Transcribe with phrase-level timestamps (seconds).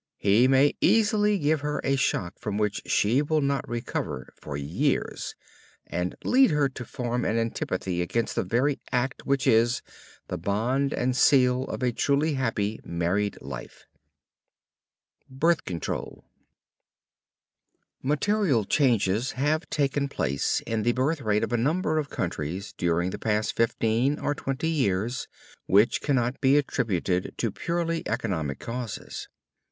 [0.17, 5.35] He may easily give her a shock from which she will not recover for years,
[5.85, 9.83] and lead her to form an antipathy against the very act which is
[10.27, 13.85] "the bond and seal of a truly happy married life."
[15.29, 16.25] BIRTH CONTROL
[18.01, 23.11] Material changes have taken place in the birth rate of a number of countries during
[23.11, 25.27] the past fifteen or twenty years
[25.67, 29.27] which cannot be attributed to purely economic causes.